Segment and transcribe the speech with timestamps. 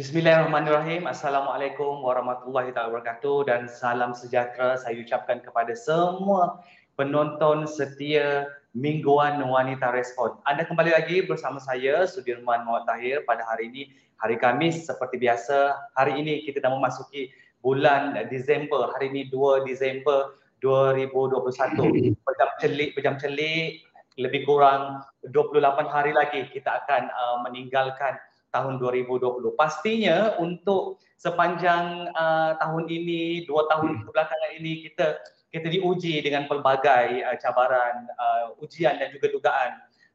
[0.00, 1.04] Bismillahirrahmanirrahim.
[1.04, 6.64] Assalamualaikum warahmatullahi wabarakatuh dan salam sejahtera saya ucapkan kepada semua
[6.96, 10.40] penonton setia Mingguan Wanita Respon.
[10.48, 15.76] Anda kembali lagi bersama saya Sudirman Muhammad Tahir pada hari ini, hari Kamis seperti biasa.
[15.92, 17.28] Hari ini kita dah memasuki
[17.60, 18.88] bulan Disember.
[18.96, 20.32] Hari ini 2 Disember
[20.64, 21.76] 2021.
[22.24, 23.84] Berjam celik, berjam celik,
[24.16, 25.60] lebih kurang 28
[25.92, 28.16] hari lagi kita akan uh, meninggalkan
[28.50, 29.54] tahun 2020.
[29.54, 35.18] Pastinya untuk sepanjang uh, tahun ini, dua tahun kebelakangan ini kita
[35.50, 39.72] kita diuji dengan pelbagai uh, cabaran, uh, ujian dan juga dugaan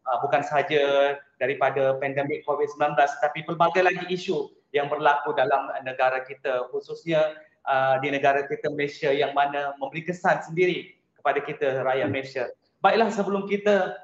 [0.07, 6.69] uh, bukan sahaja daripada pandemik COVID-19 tapi pelbagai lagi isu yang berlaku dalam negara kita
[6.69, 12.45] khususnya uh, di negara kita Malaysia yang mana memberi kesan sendiri kepada kita rakyat Malaysia.
[12.83, 13.97] Baiklah sebelum kita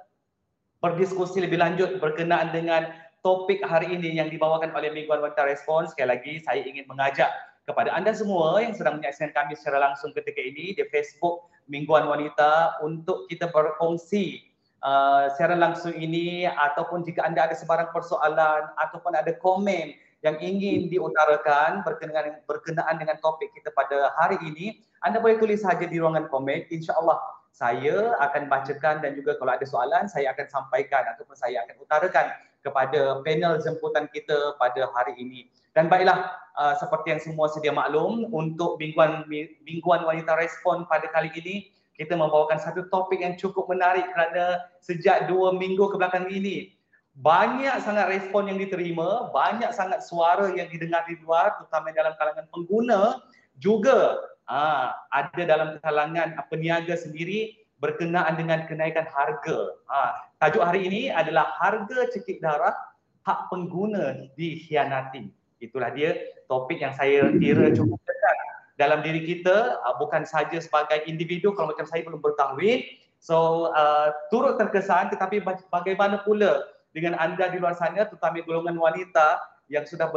[0.82, 2.90] berdiskusi lebih lanjut berkenaan dengan
[3.22, 7.30] topik hari ini yang dibawakan oleh Mingguan Wanita Respon sekali lagi saya ingin mengajak
[7.70, 12.82] kepada anda semua yang sedang menyaksikan kami secara langsung ketika ini di Facebook Mingguan Wanita
[12.82, 14.42] untuk kita berkongsi
[14.82, 19.94] uh, secara langsung ini ataupun jika anda ada sebarang persoalan ataupun ada komen
[20.26, 25.82] yang ingin diutarakan berkenaan berkenaan dengan topik kita pada hari ini anda boleh tulis saja
[25.82, 26.70] di ruangan komen.
[26.70, 27.18] Insyaallah
[27.54, 32.26] saya akan bacakan dan juga kalau ada soalan saya akan sampaikan ataupun saya akan utarakan
[32.62, 35.50] kepada panel jemputan kita pada hari ini.
[35.72, 39.26] Dan baiklah uh, seperti yang semua sedia maklum untuk mingguan
[39.64, 41.56] mingguan wanita respon pada kali ini
[41.96, 46.74] kita membawakan satu topik yang cukup menarik kerana sejak dua minggu kebelakang ini
[47.20, 52.48] banyak sangat respon yang diterima, banyak sangat suara yang didengar di luar terutama dalam kalangan
[52.48, 53.20] pengguna
[53.60, 54.16] juga
[54.48, 59.58] uh, ada dalam kalangan peniaga sendiri berkenaan dengan kenaikan harga.
[59.90, 62.78] Ha, tajuk hari ini adalah harga cekik darah
[63.26, 65.34] hak pengguna dikhianati.
[65.62, 68.38] Itulah dia topik yang saya kira cukup dekat
[68.78, 72.86] dalam diri kita uh, bukan saja sebagai individu kalau macam saya belum berkahwin.
[73.22, 79.38] So uh, turut terkesan tetapi bagaimana pula dengan anda di luar sana terutama golongan wanita
[79.70, 80.10] yang sudah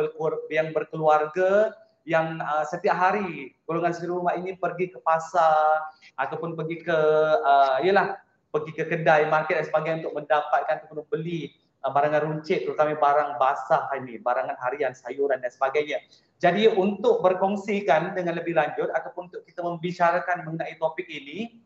[0.48, 5.88] yang berkeluarga yang uh, setiap hari golongan sendiri rumah ini pergi ke pasar
[6.20, 6.98] ataupun pergi ke
[7.40, 8.20] uh, yalah
[8.52, 11.50] pergi ke kedai market dan sebagainya untuk mendapatkan untuk beli
[11.82, 16.04] uh, barangan runcit terutama barang basah ini barangan harian sayuran dan sebagainya.
[16.38, 21.64] Jadi untuk berkongsikan dengan lebih lanjut ataupun untuk kita membicarakan mengenai topik ini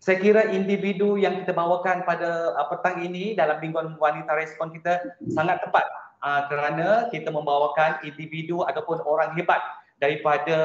[0.00, 5.18] saya kira individu yang kita bawakan pada uh, petang ini dalam mingguan wanita respon kita
[5.28, 5.84] sangat tepat
[6.24, 9.60] uh, kerana kita membawakan individu ataupun orang hebat
[10.00, 10.58] daripada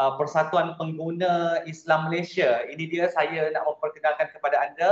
[0.00, 2.64] uh, Persatuan Pengguna Islam Malaysia.
[2.68, 4.90] Ini dia saya nak memperkenalkan kepada anda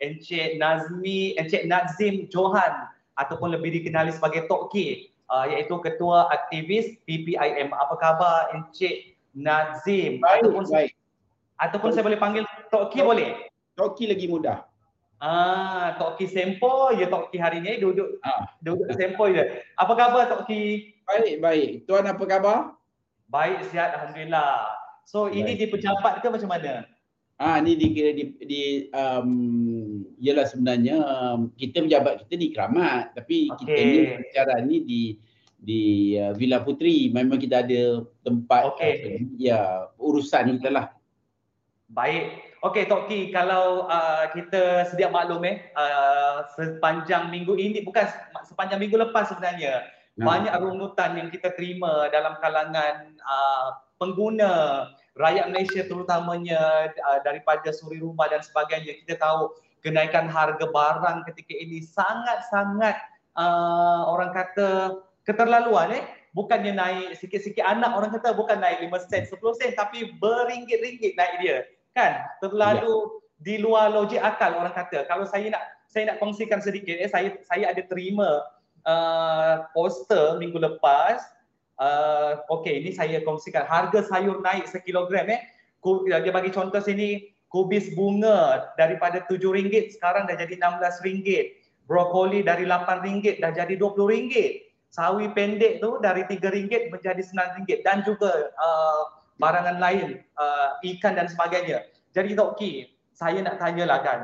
[0.00, 2.88] Encik Nazmi, Encik Nazim Johan
[3.18, 7.74] ataupun lebih dikenali sebagai Tok K uh, iaitu Ketua Aktivis PPIM.
[7.74, 10.22] Apa khabar Encik Nazim?
[10.22, 10.92] Baik, ataupun, baik.
[11.58, 13.50] Ataupun saya boleh panggil Tok K boleh?
[13.76, 14.67] Tok K lagi mudah.
[15.18, 18.54] Ah, Tok Ki Sempo je Tok Ki hari ni duduk ah.
[18.62, 19.66] duduk Sempo je.
[19.74, 20.94] Apa khabar Tok Ki?
[21.02, 21.70] Baik, baik.
[21.90, 22.58] Tuan apa khabar?
[23.26, 24.78] Baik, sihat alhamdulillah.
[25.02, 25.42] So baik.
[25.42, 26.86] ini di pejabat ke macam mana?
[27.38, 28.62] Ah, ni di di, di
[28.94, 29.30] um,
[30.18, 33.62] ialah sebenarnya um, kita pejabat kita di Keramat tapi okay.
[33.62, 35.02] kita ni bicara ni di
[35.58, 35.82] di
[36.18, 39.22] uh, Villa Putri memang kita ada tempat okay.
[39.22, 40.86] uh, ya urusan kita lah.
[41.90, 42.47] Baik.
[42.58, 48.02] Okey Tok Ki, kalau uh, kita sedia maklum eh uh, sepanjang minggu ini bukan
[48.50, 49.86] sepanjang minggu lepas sebenarnya
[50.18, 50.26] nah.
[50.26, 58.02] banyak runutan yang kita terima dalam kalangan uh, pengguna rakyat Malaysia terutamanya uh, daripada suri
[58.02, 59.06] rumah dan sebagainya.
[59.06, 59.54] Kita tahu
[59.86, 62.98] kenaikan harga barang ketika ini sangat-sangat
[63.38, 66.04] uh, orang kata keterlaluan eh.
[66.34, 71.34] Bukannya naik sikit-sikit anak orang kata bukan naik 5 sen 10 sen tapi beringgit-ringgit naik
[71.40, 71.58] dia
[71.98, 72.12] kan?
[72.38, 73.10] Terlalu ya.
[73.42, 75.04] di luar logik akal orang kata.
[75.10, 78.46] Kalau saya nak saya nak kongsikan sedikit eh saya saya ada terima
[78.86, 81.18] uh, poster minggu lepas.
[81.78, 83.66] Uh, okey ini saya kongsikan.
[83.66, 85.42] Harga sayur naik sekilogram eh.
[85.82, 91.56] Dia bagi contoh sini kubis bunga daripada RM7 sekarang dah jadi RM16
[91.88, 98.52] brokoli dari RM8 dah jadi RM20 sawi pendek tu dari RM3 menjadi RM9 dan juga
[98.56, 101.86] uh, barangan lain, uh, ikan dan sebagainya.
[102.12, 104.20] Jadi Tok Ki, saya nak tanyalah kan,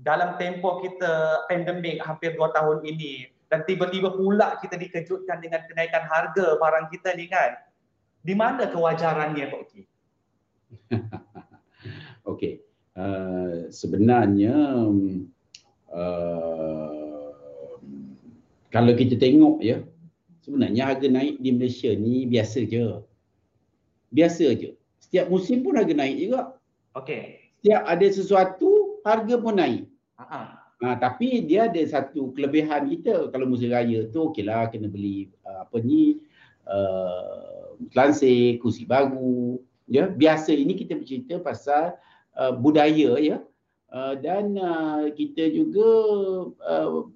[0.00, 6.02] dalam tempoh kita pandemik hampir dua tahun ini dan tiba-tiba pula kita dikejutkan dengan kenaikan
[6.08, 7.54] harga barang kita ni kan,
[8.24, 9.82] di mana kewajarannya Tok Ki?
[12.32, 12.64] Okey,
[12.96, 14.56] uh, sebenarnya
[15.92, 17.04] uh,
[18.72, 19.84] kalau kita tengok ya,
[20.42, 23.04] sebenarnya harga naik di Malaysia ni biasa je.
[24.14, 24.78] Biasa je.
[25.02, 26.54] Setiap musim pun harga naik juga.
[26.94, 27.50] Okey.
[27.58, 29.90] Setiap ada sesuatu, harga pun naik.
[30.14, 35.64] Ha, tapi dia ada satu kelebihan kita kalau musim raya tu okeylah kena beli uh,
[35.64, 36.20] apa ni
[36.68, 39.58] uh, lansir, kursi baru.
[39.88, 41.96] Ya, biasa ini kita bercerita pasal
[42.36, 43.40] uh, budaya ya.
[43.88, 45.88] Uh, dan uh, kita juga
[46.58, 47.08] uh,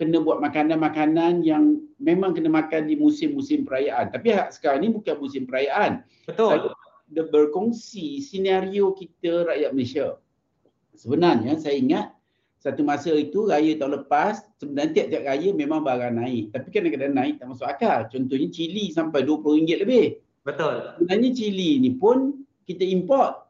[0.00, 4.14] kena buat makanan-makanan yang memang kena makan di musim-musim perayaan.
[4.14, 6.06] Tapi sekarang ni bukan musim perayaan.
[6.24, 6.74] Betul.
[7.08, 10.16] Saya berkongsi senario kita rakyat Malaysia.
[10.94, 12.06] Sebenarnya saya ingat
[12.58, 16.44] satu masa itu raya tahun lepas sebenarnya tiap-tiap raya memang barang naik.
[16.50, 18.06] Tapi kadang-kadang naik tak masuk akal.
[18.10, 20.06] Contohnya cili sampai RM20 lebih.
[20.42, 20.96] Betul.
[20.98, 23.48] Sebenarnya cili ni pun kita import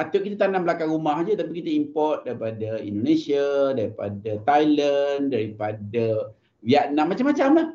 [0.00, 7.06] patut kita tanam belakang rumah je tapi kita import daripada Indonesia, daripada Thailand, daripada Vietnam
[7.12, 7.68] macam-macam lah.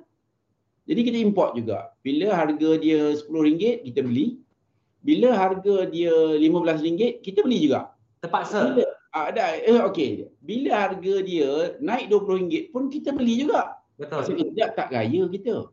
[0.85, 1.89] Jadi kita import juga.
[2.05, 4.37] Bila harga dia RM10 kita beli.
[5.05, 7.93] Bila harga dia RM15 kita beli juga.
[8.21, 8.73] Terpaksa.
[8.73, 8.85] Bila,
[9.15, 10.29] ada eh, okey.
[10.41, 13.81] Bila harga dia naik RM20 pun kita beli juga.
[13.97, 14.27] Betul.
[14.29, 15.71] Sebab tak raya kita.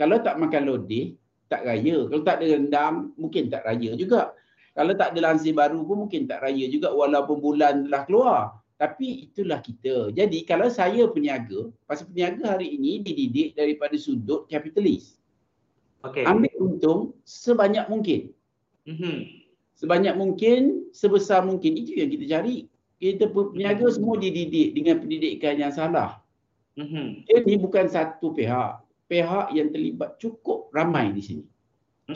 [0.00, 1.16] Kalau tak makan lodeh,
[1.52, 2.08] tak raya.
[2.08, 4.32] Kalau tak ada rendam, mungkin tak raya juga.
[4.72, 8.40] Kalau tak ada lansir baru pun mungkin tak raya juga walaupun bulan telah keluar.
[8.80, 10.08] Tapi itulah kita.
[10.08, 15.20] Jadi kalau saya peniaga, pasal peniaga hari ini dididik daripada sudut kapitalis.
[16.00, 16.24] Okey.
[16.24, 18.32] Ambil untung sebanyak mungkin.
[18.88, 19.44] Mhm.
[19.76, 21.76] Sebanyak mungkin, sebesar mungkin.
[21.76, 22.72] Itu yang kita cari.
[22.96, 26.24] Kita peniaga semua dididik dengan pendidikan yang salah.
[26.80, 27.28] Mhm.
[27.28, 28.80] Ini bukan satu pihak.
[29.12, 31.44] Pihak yang terlibat cukup ramai di sini.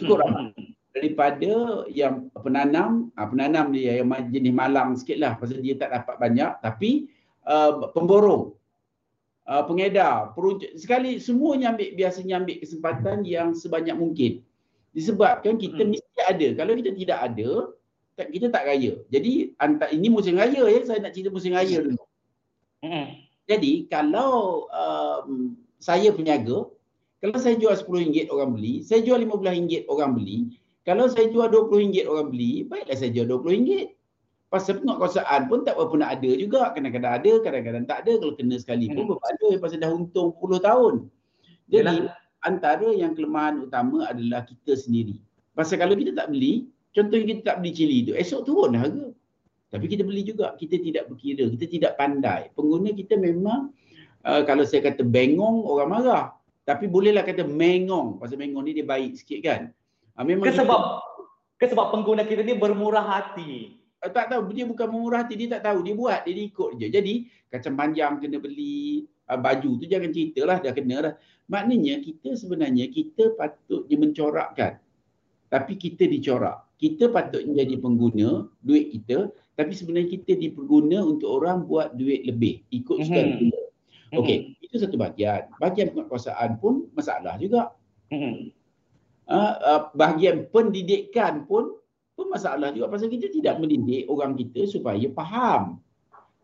[0.01, 0.25] Cukup Mhm.
[0.25, 0.74] ramai.
[0.94, 6.17] Daripada yang penanam, ah, penanam dia yang jenis malang sikit lah pasal dia tak dapat
[6.23, 7.11] banyak tapi
[7.50, 8.55] uh, pemborong,
[9.50, 14.32] uh, pengedar, peruncuk, sekali semuanya ambil biasanya ambil kesempatan yang sebanyak mungkin.
[14.94, 15.91] Disebabkan kita Hmm.
[15.99, 16.49] mesti ada.
[16.55, 17.50] Kalau kita tidak ada,
[18.14, 18.93] tak- kita tak raya.
[19.11, 21.99] Jadi antara ini musim raya ya, saya nak cerita musim raya dulu.
[22.87, 23.06] Mhm.
[23.50, 26.70] Jadi kalau um, saya peniaga,
[27.19, 30.55] kalau saya jual RM10 orang beli, saya jual RM15 orang beli,
[30.85, 33.97] kalau saya jual RM20 orang beli, baiklah saya jual RM20.
[34.53, 36.71] Pasal penguatkuasaan pun tak berapa nak ada juga.
[36.77, 38.13] Kadang-kadang ada, kadang-kadang tak ada.
[38.21, 39.09] Kalau kena sekali pun Hmm.
[39.17, 40.95] berapa ada pasal dah untung 10 tahun.
[41.73, 42.15] Jadi Yalah.
[42.45, 45.19] antara yang kelemahan utama adalah kita sendiri.
[45.57, 49.09] Pasal kalau kita tak beli, contohnya kita tak beli cili tu, esok turun harga.
[49.75, 52.53] Tapi kita beli juga, kita tidak berkira, kita tidak pandai.
[52.55, 53.75] Pengguna kita memang,
[54.23, 56.25] uh, kalau saya kata bengong, orang marah.
[56.63, 59.63] Tapi bolehlah kata mengong, pasal mengong ni dia baik sikit kan.
[60.15, 60.81] Uh, memang sebab
[61.59, 63.79] ke sebab pengguna kita ni bermurah hati.
[63.99, 64.51] Uh, tak tahu.
[64.55, 65.83] Dia bukan memurah hati dia tak tahu.
[65.83, 66.87] Dia buat dia ikut je.
[66.91, 67.15] Jadi
[67.51, 71.15] kacang panjang kena beli uh, baju tu jangan ceritalah dah kena dah.
[71.51, 74.73] Maknanya kita sebenarnya kita patutnya mencorakkan.
[75.51, 76.63] Tapi kita dicorak.
[76.79, 82.67] Kita patutnya jadi pengguna duit kita tapi sebenarnya kita diperguna untuk orang buat duit lebih
[82.75, 83.05] ikut Mhm.
[83.07, 83.61] sukan kita
[84.11, 84.19] Mhm.
[84.19, 85.47] okey itu satu bahagian.
[85.63, 87.71] Bahagian penguatkuasaan pun masalah juga.
[88.11, 88.51] Mhm.
[89.29, 91.76] Uh, uh, bahagian pendidikan pun
[92.15, 95.82] pun masalah juga pasal kita tidak mendidik orang kita supaya faham.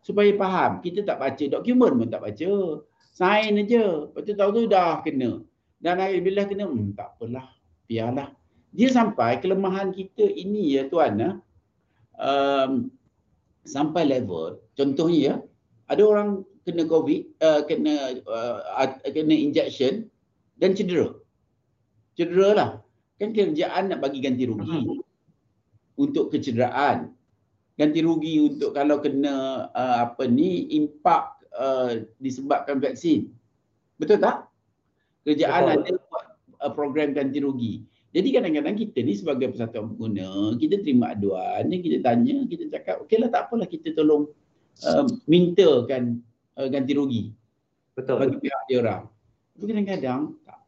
[0.02, 0.83] Supaya faham.
[0.83, 2.50] Kita tak baca dokumen pun tak baca.
[3.14, 4.11] Sign aja.
[4.11, 5.45] Lepas tu tahu tu dah kena.
[5.81, 7.47] Dan hari bila kena, hmm, tak apalah.
[7.87, 8.35] Biarlah.
[8.75, 11.31] Dia sampai kelemahan kita ini ya tuan ya.
[12.21, 12.93] Um,
[13.64, 15.35] sampai level, contohnya ya,
[15.88, 16.28] ada orang
[16.64, 20.09] kena COVID, uh, kena uh, kena injection
[20.61, 21.16] dan cedera.
[22.14, 22.71] Cedera lah.
[23.21, 25.00] Kan kerjaan nak bagi ganti rugi
[26.00, 27.12] untuk kecederaan.
[27.76, 33.29] Ganti rugi untuk kalau kena uh, apa ni impak uh, disebabkan vaksin.
[34.00, 34.49] Betul tak?
[35.29, 35.76] Kerjaan Betul.
[35.76, 36.25] ada buat
[36.64, 37.85] uh, program ganti rugi.
[38.11, 43.31] Jadi kadang-kadang kita ni sebagai persatuan pengguna, kita terima aduan, kita tanya, kita cakap, okeylah
[43.31, 44.26] tak apalah kita tolong
[44.83, 46.19] uh, mintakan
[46.59, 47.31] uh, ganti rugi
[47.95, 48.19] Betul.
[48.19, 49.02] bagi pihak dia orang.
[49.55, 50.21] Tapi kadang-kadang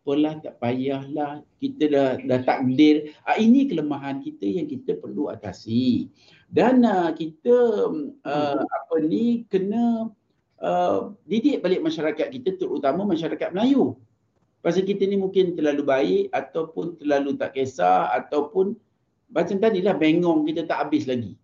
[0.03, 3.15] apalah, tak payahlah, kita dah dah takdir.
[3.23, 6.11] Ah, ini kelemahan kita yang kita perlu atasi.
[6.51, 7.87] Dan uh, kita
[8.27, 10.11] uh, apa ni kena
[10.59, 13.95] uh, didik balik masyarakat kita terutama masyarakat Melayu.
[14.59, 18.75] Pasal kita ni mungkin terlalu baik ataupun terlalu tak kisah ataupun
[19.31, 21.39] macam tadi lah bengong kita tak habis lagi.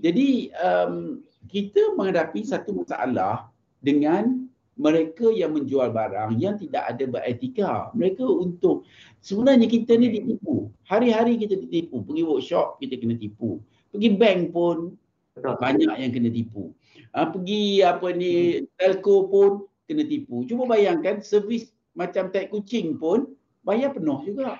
[0.00, 3.52] Jadi um, kita menghadapi satu masalah
[3.84, 7.70] dengan mereka yang menjual barang yang tidak ada beretika.
[7.94, 8.82] Mereka untuk
[9.22, 10.70] sebenarnya kita ni ditipu.
[10.90, 12.02] Hari-hari kita ditipu.
[12.02, 13.62] Pergi workshop kita kena tipu.
[13.94, 14.98] Pergi bank pun
[15.38, 15.54] Betul.
[15.62, 16.74] banyak yang kena tipu.
[17.14, 19.50] Ha, pergi apa ni telco pun
[19.86, 20.42] kena tipu.
[20.50, 23.30] Cuba bayangkan servis macam tai kucing pun
[23.62, 24.58] bayar penuh juga.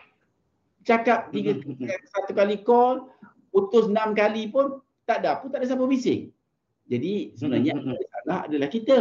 [0.85, 1.56] Cakap tiga,
[2.12, 3.09] satu kali call,
[3.50, 4.78] putus enam kali pun
[5.09, 6.28] tak ada apa, tak ada siapa bising.
[6.85, 8.99] Jadi sebenarnya yang salah adalah kita.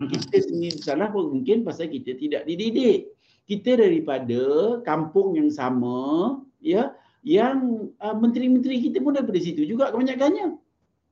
[0.00, 3.12] Kita sendiri salah pun mungkin pasal kita tidak dididik.
[3.44, 10.56] Kita daripada kampung yang sama, ya, yang uh, menteri-menteri kita pun daripada situ juga kebanyakannya.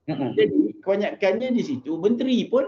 [0.08, 2.64] Jadi kebanyakannya di situ menteri pun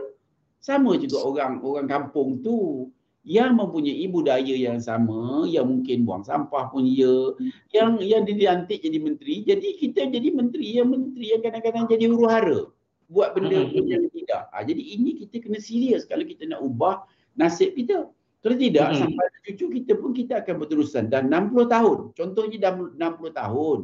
[0.60, 2.90] sama juga orang orang kampung tu.
[3.20, 7.36] Yang mempunyai budaya yang sama, yang mungkin buang sampah pun ya,
[7.68, 12.24] yang yang dilantik jadi menteri, jadi kita jadi menteri yang menteri yang kadang-kadang jadi huru
[12.24, 12.60] hara
[13.10, 14.46] buat benda yang tidak.
[14.54, 17.02] Ha, jadi ini kita kena serius kalau kita nak ubah
[17.34, 18.06] nasib kita.
[18.40, 18.98] Kalau tidak hmm.
[19.04, 21.98] sampai cucu kita pun kita akan berterusan dan 60 tahun.
[22.16, 23.78] Contohnya dah 60 tahun.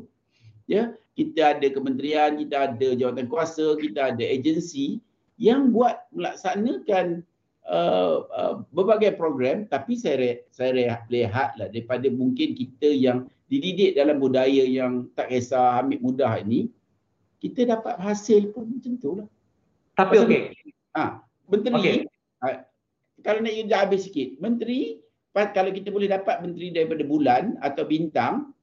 [0.67, 4.99] Ya, kita ada kementerian, kita ada jawatan kuasa, kita ada agensi
[5.37, 7.21] yang buat melaksanakan
[7.69, 10.73] uh, uh, berbagai program tapi saya saya
[11.13, 16.73] lihatlah daripada mungkin kita yang dididik dalam budaya yang tak kisah ambil mudah ini
[17.43, 19.29] kita dapat hasil pun macam tu lah.
[19.97, 20.41] Tapi okey.
[20.97, 21.97] Ha, menteri okay.
[22.41, 22.65] ha,
[23.27, 24.39] kalau nak dah habis sikit.
[24.39, 25.01] Menteri,
[25.33, 28.55] kalau kita boleh dapat menteri daripada bulan atau bintang,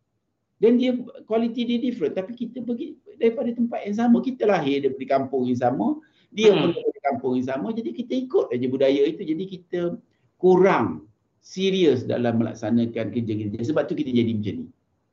[0.64, 0.96] dan dia
[1.28, 2.16] kualiti dia different.
[2.16, 4.24] Tapi kita pergi daripada tempat yang sama.
[4.24, 6.00] Kita lahir daripada kampung yang sama.
[6.32, 6.60] Dia hmm.
[6.64, 7.68] pun daripada kampung yang sama.
[7.76, 9.22] Jadi kita ikut aja budaya itu.
[9.28, 9.80] Jadi kita
[10.40, 11.12] kurang
[11.44, 13.60] serius dalam melaksanakan kerja-kerja.
[13.60, 14.68] Sebab tu kita jadi macam ni.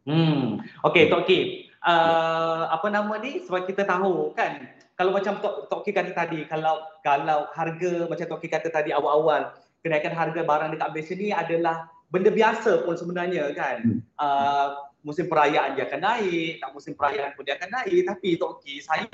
[0.07, 0.62] Hmm.
[0.87, 1.67] Okey, Tok Ki.
[1.80, 3.40] Uh, apa nama ni?
[3.40, 4.68] Sebab kita tahu kan
[5.00, 8.92] kalau macam Tok Tok Ki kata tadi kalau kalau harga macam Tok Ki kata tadi
[8.92, 14.04] awal-awal kenaikan harga barang dekat Malaysia ni adalah benda biasa pun sebenarnya kan.
[14.20, 18.60] Uh, musim perayaan dia akan naik, tak musim perayaan pun dia akan naik tapi Tok
[18.60, 19.08] Ki saya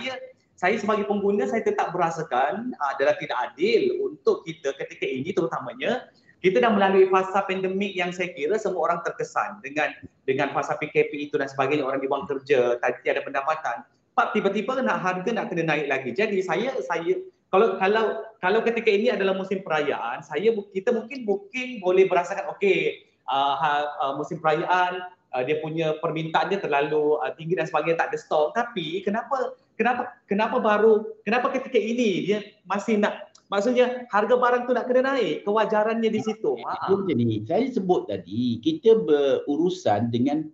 [0.57, 6.11] saya sebagai pengguna saya tetap berasakan uh, adalah tidak adil untuk kita ketika ini terutamanya
[6.47, 9.91] kita dah melalui fasa pandemik yang saya kira semua orang terkesan dengan
[10.23, 13.83] dengan fasa PKP itu dan sebagainya orang dibuang kerja, tak ada pendapatan.
[14.15, 16.11] Pak tiba-tiba nak harga nak kena naik lagi.
[16.15, 17.19] Jadi saya saya
[17.51, 23.11] kalau kalau kalau ketika ini adalah musim perayaan, saya kita mungkin mungkin boleh merasakan okey
[23.27, 25.03] uh, uh, musim perayaan
[25.35, 28.55] uh, dia punya permintaan dia terlalu uh, tinggi dan sebagainya tak ada stok.
[28.55, 32.39] Tapi kenapa kenapa kenapa baru kenapa ketika ini dia
[32.71, 36.59] masih nak maksudnya harga barang tu nak kena naik kewajarannya di situ.
[36.63, 36.91] Ha.
[36.91, 40.47] Jadi saya sebut tadi kita berurusan dengan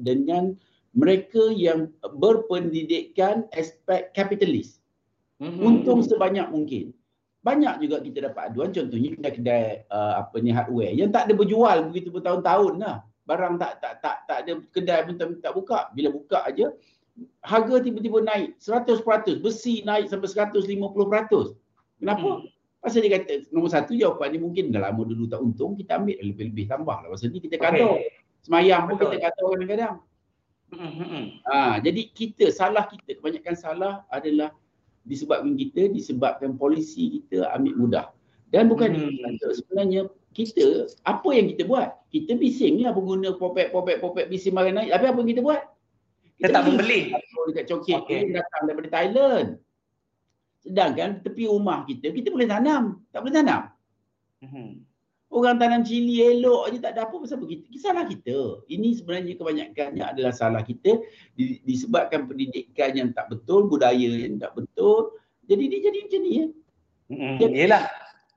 [0.00, 0.56] dengan
[0.92, 1.88] mereka yang
[2.20, 4.82] berpendidikan aspek kapitalis.
[5.40, 5.62] Mm-hmm.
[5.64, 6.92] Untung sebanyak mungkin.
[7.42, 11.90] Banyak juga kita dapat aduan contohnya kedai-kedai uh, apa ni hardware yang tak ada berjual
[11.90, 13.02] begitu bertahun-tahun lah.
[13.26, 15.90] Barang tak tak tak tak ada kedai pun tak, tak buka.
[15.90, 16.70] Bila buka aja
[17.42, 21.61] harga tiba-tiba naik 100%, besi naik sampai 150%.
[22.02, 22.42] Kenapa?
[22.42, 22.50] Hmm.
[22.82, 26.18] Pasal dia kata nombor satu jawapan ni mungkin dah lama dulu tak untung kita ambil
[26.18, 27.08] lebih-lebih tambah lah.
[27.14, 28.10] Pasal ni kita kata okay.
[28.42, 29.94] semayang pun kita kata kadang-kadang.
[30.74, 31.38] Hmm.
[31.46, 34.50] Ha, jadi kita salah kita kebanyakan salah adalah
[35.06, 38.06] disebabkan kita disebabkan polisi kita ambil mudah.
[38.50, 39.38] Dan bukan hmm.
[39.62, 42.02] sebenarnya kita apa yang kita buat?
[42.10, 44.90] Kita bising lah pengguna popek popek popek bising barang naik.
[44.90, 45.62] Tapi apa yang kita buat?
[46.34, 47.00] Kita, kita tak membeli.
[47.46, 48.20] Dekat coket okay.
[48.34, 49.62] datang daripada Thailand.
[50.62, 53.02] Sedangkan tepi rumah kita kita boleh tanam.
[53.10, 53.62] Tak boleh tanam.
[54.42, 54.86] Hmm.
[55.32, 57.66] Orang tanam cili elok aja tak ada apa pasal begitu.
[57.80, 58.62] Salah kita.
[58.68, 61.00] Ini sebenarnya kebanyakannya adalah salah kita
[61.66, 65.16] disebabkan pendidikan yang tak betul, budaya yang tak betul.
[65.48, 66.46] Jadi dia jadi macam ni ya.
[67.12, 67.84] Hmm, yalah.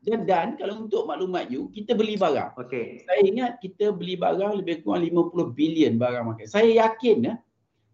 [0.06, 2.54] Dan, dan kalau untuk maklumat you, kita beli barang.
[2.62, 3.02] Okay.
[3.10, 6.46] Saya ingat kita beli barang lebih kurang 50 bilion barang makan.
[6.46, 7.36] Saya yakin ya.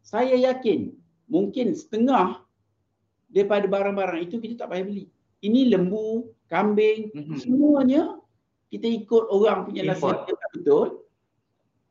[0.04, 0.92] Saya yakin
[1.32, 2.44] mungkin setengah
[3.32, 5.06] daripada barang-barang itu kita tak payah beli.
[5.42, 7.38] Ini lembu, kambing, mm-hmm.
[7.42, 8.22] semuanya
[8.70, 10.88] kita ikut orang punya nasihat yang tak betul.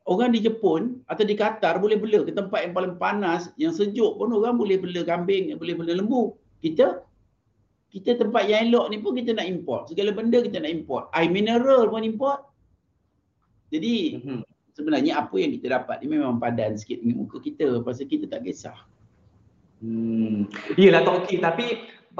[0.01, 4.17] Orang di Jepun atau di Qatar boleh bela ke tempat yang paling panas, yang sejuk
[4.17, 6.33] pun orang boleh bela kambing, boleh bela lembu.
[6.57, 7.05] Kita
[7.91, 9.91] kita tempat yang elok ni pun kita nak import.
[9.91, 11.11] Segala benda kita nak import.
[11.11, 12.47] Air mineral pun import.
[13.69, 14.39] Jadi mm-hmm.
[14.73, 18.47] sebenarnya apa yang kita dapat ni memang padan sikit dengan muka kita pasal kita tak
[18.47, 18.79] kisah.
[19.81, 20.45] Hmm.
[20.77, 21.65] Iyalah Tok Ki tapi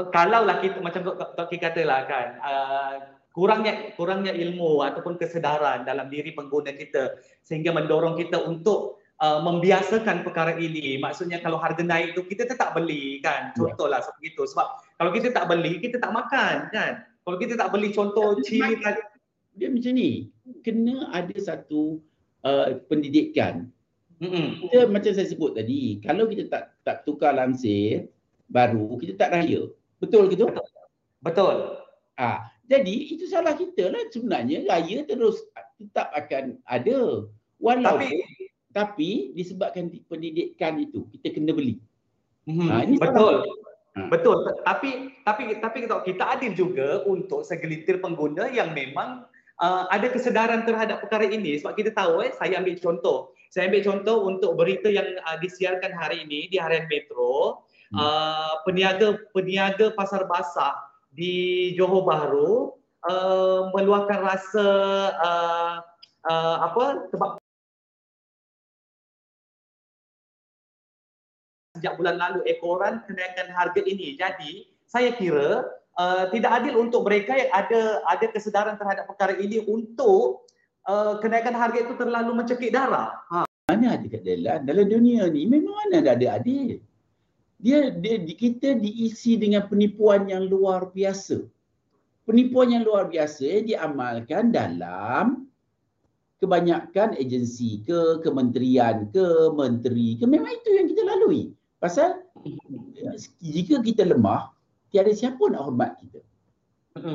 [0.10, 2.96] kalau lah kita macam Tok Ki katalah kan uh,
[3.32, 10.26] kurangnya kurangnya ilmu ataupun kesedaran dalam diri pengguna kita sehingga mendorong kita untuk uh, membiasakan
[10.26, 10.98] perkara ini.
[10.98, 13.54] Maksudnya kalau harga naik tu kita tetap beli kan.
[13.56, 13.72] Ya.
[13.72, 14.44] contohlah seperti itu.
[14.50, 17.06] Sebab kalau kita tak beli kita tak makan kan.
[17.22, 19.02] Kalau kita tak beli contoh ya, cili tadi
[19.56, 20.10] dia macam ni.
[20.66, 22.02] Kena ada satu
[22.44, 23.70] uh, pendidikan
[24.22, 24.70] Mm-mm.
[24.70, 28.06] Kita macam saya sebut tadi, kalau kita tak tak tukar lansir
[28.46, 29.66] baru, kita tak raya.
[29.98, 30.46] Betul ke tu?
[31.26, 31.82] Betul.
[32.18, 35.42] Ah, Jadi itu salah kita lah sebenarnya raya terus
[35.76, 37.28] tetap akan ada.
[37.60, 38.10] Walaupun tapi,
[38.72, 41.82] tapi disebabkan pendidikan itu kita kena beli.
[42.48, 43.44] Hmm, ha, ini betul.
[43.98, 44.08] Ha.
[44.08, 44.38] Betul.
[44.64, 49.28] Tapi tapi tapi kita kita adil juga untuk segelintir pengguna yang memang
[49.60, 53.36] uh, ada kesedaran terhadap perkara ini sebab kita tahu eh saya ambil contoh.
[53.52, 58.00] Saya ambil contoh untuk berita yang uh, disiarkan hari ini di harian Metro hmm.
[58.00, 60.72] uh, peniaga peniaga pasar basah
[61.12, 64.68] di Johor Bahru uh, meluahkan rasa
[65.20, 65.76] uh,
[66.32, 67.30] uh, apa sebab
[71.76, 74.16] sejak bulan lalu ekoran kenaikan harga ini.
[74.16, 75.68] Jadi saya kira
[76.00, 80.48] uh, tidak adil untuk mereka yang ada ada kesedaran terhadap perkara ini untuk
[80.88, 83.22] uh, kenaikan harga itu terlalu mencekik darah.
[83.30, 83.46] Ha.
[83.70, 86.82] Mana ada kat dalam dalam dunia ni memang mana ada adil.
[87.62, 91.46] Dia, dia kita diisi dengan penipuan yang luar biasa.
[92.26, 95.46] Penipuan yang luar biasa diamalkan dalam
[96.42, 101.54] kebanyakan agensi ke kementerian ke menteri ke memang itu yang kita lalui.
[101.78, 102.26] Pasal
[103.38, 104.50] jika kita lemah
[104.90, 106.20] tiada siapa nak hormat kita.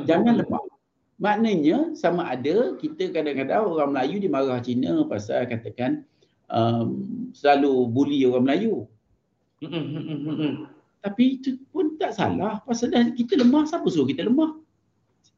[0.07, 0.63] Jangan lemah.
[1.17, 6.05] Maknanya sama ada kita kadang-kadang orang Melayu dimarah Cina pasal katakan
[6.53, 8.85] um, selalu bully orang Melayu.
[11.01, 14.61] Tapi itu pun tak salah pasal dah kita lemah siapa suruh kita lemah.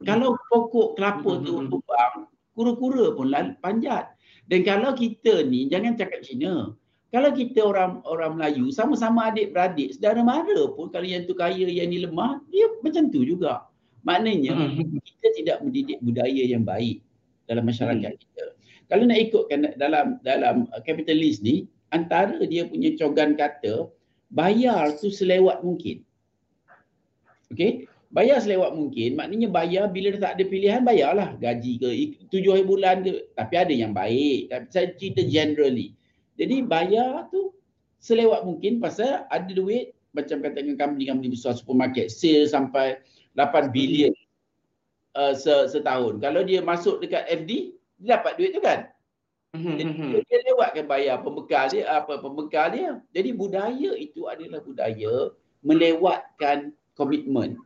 [0.04, 4.16] Kalau pokok kelapa tu tumbang, kura-kura pun panjat.
[4.48, 6.76] Dan kalau kita ni jangan cakap Cina,
[7.10, 11.88] kalau kita orang orang Melayu sama-sama adik-beradik, saudara mara pun kalau yang tu kaya yang
[11.88, 13.69] ni lemah, dia macam tu juga.
[14.04, 15.00] Maknanya hmm.
[15.04, 17.04] kita tidak mendidik budaya yang baik
[17.50, 18.22] dalam masyarakat hmm.
[18.22, 18.46] kita.
[18.90, 23.90] Kalau nak ikutkan dalam dalam kapitalis ni, antara dia punya cogan kata,
[24.34, 26.02] bayar tu selewat mungkin.
[27.54, 27.86] Okey?
[28.10, 31.90] Bayar selewat mungkin, maknanya bayar bila dah tak ada pilihan, bayarlah gaji ke
[32.34, 33.30] tujuh hari bulan ke.
[33.38, 34.50] Tapi ada yang baik.
[34.50, 35.94] Tapi saya cerita generally.
[36.34, 37.54] Jadi bayar tu
[38.02, 42.98] selewat mungkin pasal ada duit macam katakan company-company besar supermarket sale sampai
[43.40, 44.12] 8 bilion
[45.16, 45.34] uh,
[45.72, 46.20] setahun.
[46.20, 48.92] Kalau dia masuk dekat FD, dia dapat duit tu kan?
[49.56, 50.12] Mhm, Jadi, mhm.
[50.30, 52.90] dia lewatkan bayar pembekal dia, apa pembekal dia.
[53.16, 55.34] Jadi budaya itu adalah budaya
[55.66, 57.58] melewatkan komitmen.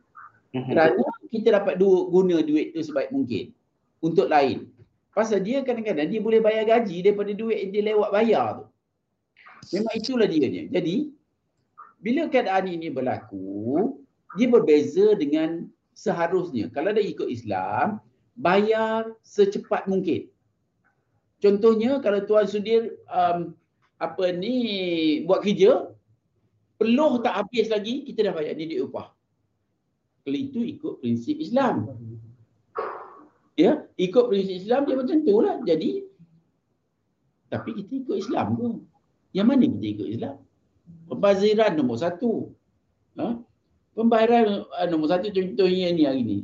[0.54, 0.70] Mhm.
[0.70, 3.50] Kerana kita dapat du- guna duit tu sebaik mungkin
[3.98, 4.70] untuk lain.
[5.10, 8.64] Pasal dia kadang-kadang dia boleh bayar gaji daripada duit yang dia lewat bayar tu.
[9.78, 10.68] Memang itulah dia ni.
[10.68, 10.96] Jadi,
[12.00, 14.03] bila keadaan ini berlaku,
[14.34, 16.70] dia berbeza dengan seharusnya.
[16.74, 18.02] Kalau dah ikut Islam,
[18.34, 20.26] bayar secepat mungkin.
[21.38, 23.54] Contohnya, kalau Tuan Sudir um,
[24.00, 24.56] apa ni
[25.28, 25.92] buat kerja,
[26.80, 29.12] peluh tak habis lagi, kita dah bayar dia upah.
[30.24, 31.92] Kalau itu ikut prinsip Islam
[33.54, 35.90] ya ikut prinsip Islam dia macam tu lah jadi
[37.50, 38.66] tapi kita ikut Islam ke
[39.34, 40.36] yang mana kita ikut Islam
[41.06, 42.50] pembaziran nombor satu
[43.18, 43.38] ha?
[43.94, 46.38] Pembayaran uh, nombor satu contohnya ni hari ni.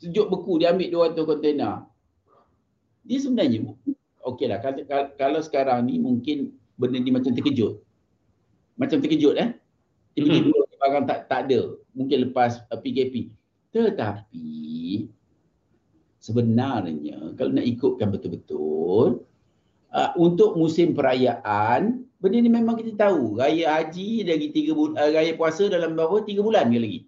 [0.00, 1.90] Sejuk beku dia ambil 200 kontena
[3.04, 3.74] dia sebenarnya
[4.22, 7.80] okey lah kalau, kalau sekarang ni mungkin benda ni macam terkejut.
[8.80, 9.52] Macam terkejut eh?
[10.16, 10.80] Tiba-tiba hmm.
[10.80, 11.76] barang tak, tak ada.
[11.92, 13.28] Mungkin lepas uh, PKP
[13.70, 15.06] tetapi
[16.18, 19.22] sebenarnya kalau nak ikutkan betul-betul
[19.94, 23.40] uh, untuk musim perayaan benda ni memang kita tahu.
[23.40, 26.20] Raya haji lagi tiga bulan uh, raya puasa dalam berapa?
[26.28, 27.00] Tiga bulan ke lagi?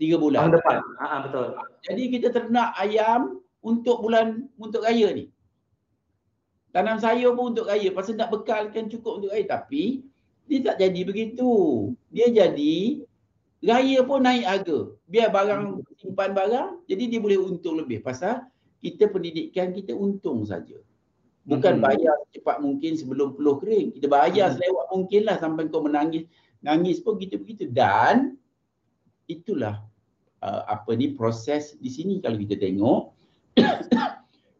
[0.00, 0.48] Tiga bulan.
[0.48, 0.76] Tahun depan.
[0.98, 1.46] Ha, betul.
[1.84, 5.28] Jadi kita ternak ayam untuk bulan untuk raya ni.
[6.72, 7.88] Tanam sayur pun untuk raya.
[7.92, 9.44] Pasal nak bekalkan cukup untuk raya.
[9.44, 10.02] Tapi
[10.48, 11.52] dia tak jadi begitu.
[12.08, 13.04] Dia jadi
[13.60, 14.78] raya pun naik harga.
[15.04, 18.00] Biar barang simpan barang, jadi dia boleh untung lebih.
[18.00, 18.46] Pasal
[18.78, 20.78] kita pendidikan kita untung saja.
[21.48, 21.84] Bukan hmm.
[21.84, 23.96] bayar secepat mungkin sebelum peluh kering.
[23.96, 24.54] Kita bayar hmm.
[24.60, 26.28] selewat mungkin lah sampai kau menangis.
[26.60, 27.64] Nangis pun gitu begitu.
[27.72, 28.36] Dan
[29.24, 29.80] itulah
[30.44, 33.16] uh, apa ni proses di sini kalau kita tengok.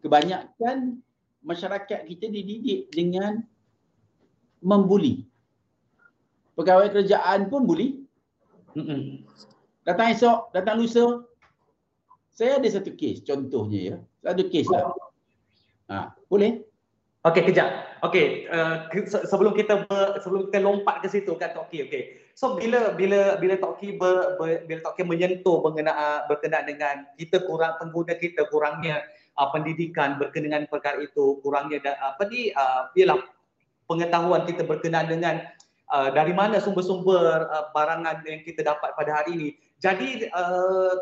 [0.02, 1.04] kebanyakan
[1.44, 3.44] masyarakat kita dididik dengan
[4.64, 5.26] membuli.
[6.58, 8.02] Pegawai kerajaan pun buli.
[8.74, 9.22] Mm-mm.
[9.86, 11.22] Datang esok, datang lusa.
[12.34, 13.96] Saya ada satu kes contohnya ya.
[14.22, 14.94] Satu kes lah.
[15.88, 16.67] Ha, boleh?
[17.26, 17.98] Okey, kejap.
[18.06, 18.86] Okey, uh,
[19.26, 22.30] sebelum kita ber, sebelum kita lompat ke situ kan Toki, okey.
[22.38, 27.74] So bila bila bila Toki ber, ber, bila Toki menyentuh mengenai berkenaan dengan kita kurang
[27.82, 29.02] pengguna kita kurangnya
[29.34, 33.18] uh, pendidikan berkenaan dengan perkara itu, kurangnya da, apa ni uh, ialah
[33.90, 35.42] pengetahuan kita berkenaan dengan
[35.90, 39.50] uh, dari mana sumber-sumber uh, barangan yang kita dapat pada hari ini.
[39.82, 40.94] Jadi uh,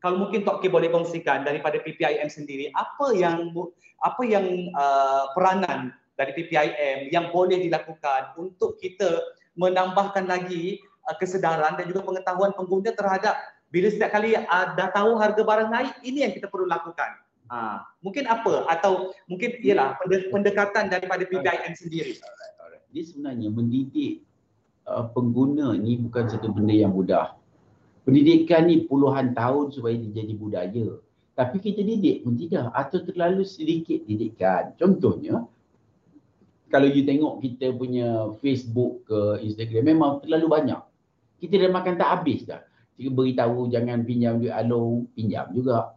[0.00, 3.52] kalau mungkin Tok Ki boleh kongsikan daripada PPIM sendiri apa yang
[4.00, 9.20] apa yang uh, peranan dari PPIM yang boleh dilakukan untuk kita
[9.60, 13.36] menambahkan lagi uh, kesedaran dan juga pengetahuan pengguna terhadap
[13.70, 17.22] bila setiap kali uh, dah tahu harga barang naik ini yang kita perlu lakukan.
[17.50, 19.98] Ha, mungkin apa atau mungkin ialah
[20.30, 22.14] pendekatan daripada PPIM sendiri.
[22.94, 24.22] Dia sebenarnya mendidik
[24.86, 27.39] uh, pengguna ni bukan satu benda yang mudah.
[28.10, 30.86] Pendidikan ni puluhan tahun supaya dia jadi budaya.
[31.38, 34.74] Tapi kita didik pun tidak atau terlalu sedikit didikan.
[34.74, 35.46] Contohnya,
[36.68, 40.82] kalau you tengok kita punya Facebook ke Instagram memang terlalu banyak.
[41.38, 42.60] Kita dah makan tak habis dah.
[42.98, 45.96] Kita beritahu jangan pinjam duit alung, pinjam juga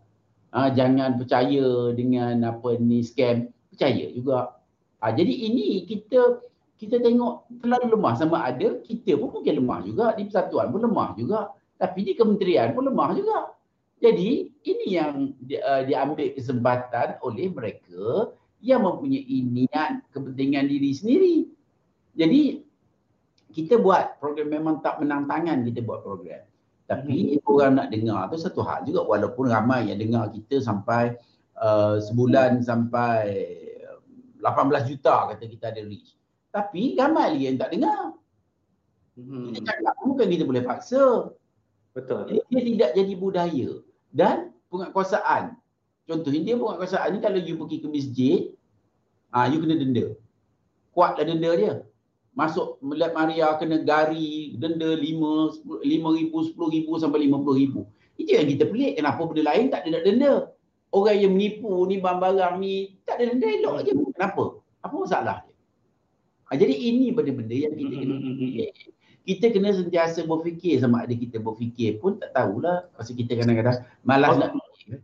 [0.53, 4.53] uh, jangan percaya dengan apa ni scam percaya juga
[5.01, 6.45] uh, jadi ini kita
[6.77, 11.09] kita tengok terlalu lemah sama ada kita pun mungkin lemah juga di persatuan pun lemah
[11.17, 11.39] juga
[11.77, 13.39] tapi di kementerian pun lemah juga
[14.03, 18.33] jadi ini yang di, uh, diambil kesempatan oleh mereka
[18.63, 21.35] yang mempunyai niat kepentingan diri sendiri
[22.13, 22.61] jadi
[23.53, 26.43] kita buat program memang tak menang tangan kita buat program
[26.83, 27.47] tapi hmm.
[27.47, 31.15] orang nak dengar tu satu hal juga walaupun ramai yang dengar kita sampai
[31.57, 33.23] uh, sebulan sampai
[34.43, 36.19] 18 juta kata kita ada reach.
[36.51, 38.03] Tapi ramai lagi yang tak dengar.
[39.15, 39.55] Hmm.
[39.55, 41.31] Kita cakap bukan kita boleh paksa.
[41.93, 42.21] Betul.
[42.29, 43.69] Jadi, dia tidak jadi budaya.
[44.13, 44.37] Dan
[44.69, 45.57] penguatkuasaan.
[46.09, 48.39] Contohnya dia penguatkuasaan ni kalau you pergi ke masjid,
[49.31, 50.17] ah you kena denda.
[50.93, 51.73] Kuatlah denda dia
[52.33, 55.05] masuk melihat Maria kena gari denda 5
[55.85, 57.81] ribu, 10 ribu sampai 50 ribu.
[58.17, 58.97] Itu yang kita pelik.
[58.97, 60.33] Kenapa benda lain tak ada nak denda?
[60.93, 63.91] Orang yang menipu ni barang-barang ni tak ada denda elok aja.
[63.93, 64.43] Kenapa?
[64.81, 65.52] Apa masalah dia?
[66.53, 68.69] Ha, jadi ini benda-benda yang kita kena fikir.
[69.25, 72.85] Kita kena sentiasa berfikir sama ada kita berfikir pun tak tahulah.
[72.93, 74.37] Pasal kita kadang-kadang malas oh.
[74.37, 75.01] nak fikir.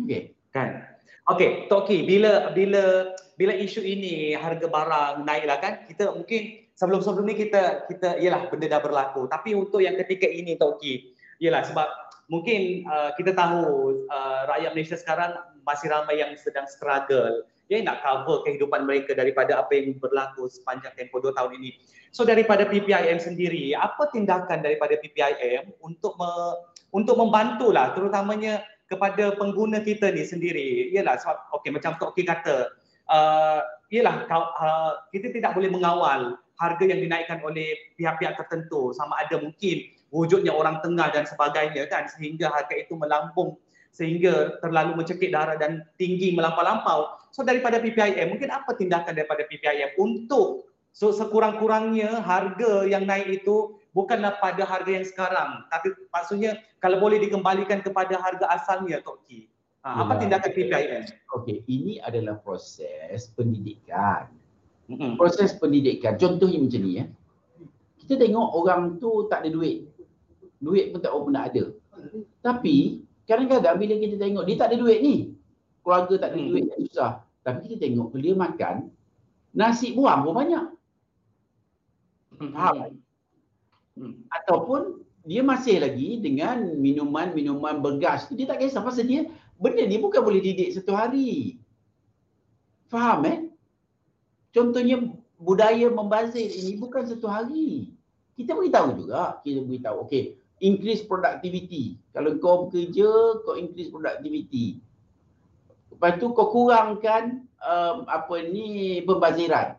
[0.00, 0.32] Okay.
[0.56, 0.96] Kan?
[1.28, 7.36] Okey, Toki, bila bila bila isu ini harga barang naiklah kan, kita mungkin sebelum-sebelum ni
[7.36, 9.28] kita kita ialah benda dah berlaku.
[9.28, 11.12] Tapi untuk yang ketika ini Toki,
[11.44, 11.88] ialah sebab
[12.32, 13.60] mungkin uh, kita tahu
[14.08, 15.36] uh, rakyat Malaysia sekarang
[15.68, 20.94] masih ramai yang sedang struggle ya nak cover kehidupan mereka daripada apa yang berlaku sepanjang
[20.94, 21.78] tempoh dua tahun ini.
[22.14, 26.30] So daripada PPIM sendiri, apa tindakan daripada PPIM untuk me,
[26.94, 32.70] untuk membantulah terutamanya kepada pengguna kita ni sendiri ialah sebab okey macam Tok Ki kata
[33.10, 39.42] uh, ialah uh, kita tidak boleh mengawal harga yang dinaikkan oleh pihak-pihak tertentu sama ada
[39.42, 43.58] mungkin wujudnya orang tengah dan sebagainya kan sehingga harga itu melambung
[43.96, 47.16] sehingga terlalu mencekik darah dan tinggi melampau-lampau.
[47.32, 53.80] So daripada PPIM mungkin apa tindakan daripada PPIM untuk so sekurang-kurangnya harga yang naik itu
[53.96, 59.48] bukanlah pada harga yang sekarang tapi maksudnya kalau boleh dikembalikan kepada harga asalnya Tok Ki.
[59.80, 60.28] Ha, apa ya.
[60.28, 61.02] tindakan PPIM?
[61.40, 64.28] Okey, ini adalah proses pendidikan.
[64.92, 65.16] Mm-hmm.
[65.16, 66.20] Proses pendidikan.
[66.20, 67.04] Contohnya macam ni ya.
[68.04, 69.88] Kita tengok orang tu tak ada duit.
[70.60, 71.64] Duit pun tak pernah ada.
[72.42, 75.16] Tapi kadang-kadang bila kita tengok dia tak ada duit ni.
[75.82, 76.48] Keluarga tak ada mm.
[76.50, 77.12] duit, tak susah.
[77.42, 78.74] Tapi kita tengok dia makan
[79.54, 80.66] nasi buang pun banyak.
[82.36, 82.52] Mm-hmm.
[82.52, 82.76] Faham?
[83.96, 84.14] Hmm.
[84.28, 89.96] Ataupun dia masih lagi dengan minuman-minuman bergas tu dia tak kisah pasal dia benda ni
[89.98, 91.58] bukan boleh didik satu hari.
[92.86, 93.38] Faham eh?
[94.54, 95.00] Contohnya
[95.40, 97.92] budaya membazir ini bukan satu hari.
[98.36, 102.00] Kita beritahu juga, kita beritahu okey, increase productivity.
[102.16, 104.80] Kalau kau bekerja, kau increase productivity.
[105.92, 109.76] Lepas tu kau kurangkan um, apa ni pembaziran.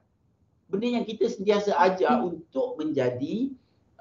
[0.68, 2.28] Benda yang kita sentiasa ajar hmm.
[2.28, 3.54] untuk menjadi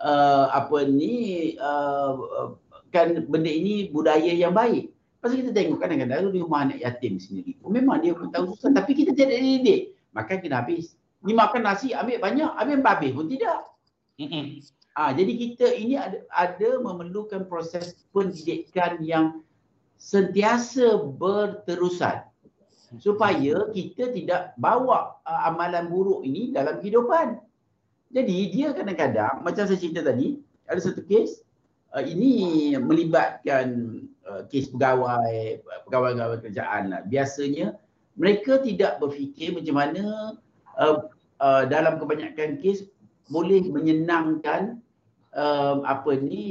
[0.03, 2.57] uh, apa ni uh,
[2.91, 4.91] kan benda ini budaya yang baik.
[5.21, 7.57] Pasal kita tengok kadang-kadang di rumah anak yatim sendiri.
[7.65, 9.97] Oh, memang dia pun tahu susah tapi kita tidak didik.
[10.13, 10.97] Makan kena habis.
[11.25, 13.59] Ni makan nasi ambil banyak, ambil habis pun tidak.
[14.97, 19.45] Ah, jadi kita ini ada, ada memerlukan proses pendidikan yang
[20.01, 22.25] sentiasa berterusan
[22.97, 27.37] supaya kita tidak bawa uh, amalan buruk ini dalam kehidupan.
[28.09, 31.45] Jadi dia kadang-kadang macam saya cerita tadi ada satu kes
[31.93, 35.61] uh, ini melibatkan uh, kes pegawai
[35.93, 37.01] pegawai-pegawai kerajaan lah.
[37.05, 37.77] Biasanya
[38.17, 40.05] mereka tidak berfikir macam mana
[40.81, 41.05] uh,
[41.45, 42.89] uh, dalam kebanyakan kes
[43.29, 44.81] boleh menyenangkan
[45.37, 46.45] uh, apa ni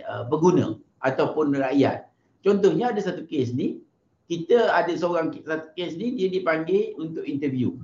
[0.00, 2.08] uh, pengguna ataupun rakyat.
[2.46, 3.82] Contohnya ada satu kes ni
[4.30, 7.74] kita ada seorang satu kes ni dia dipanggil untuk interview.